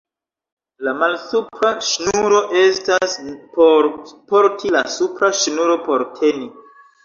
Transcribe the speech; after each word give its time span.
La 0.87 0.93
malsupra 1.01 1.69
ŝnuro 1.89 2.41
estas 2.63 3.19
por 3.61 3.93
porti, 4.35 4.75
la 4.81 4.85
supra 4.99 5.33
ŝnuro 5.45 5.81
por 5.89 6.11
teni. 6.19 6.53